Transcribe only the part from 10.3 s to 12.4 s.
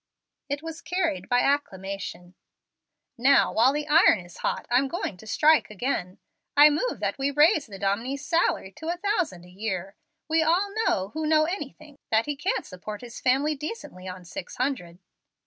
all know, who know anything, that he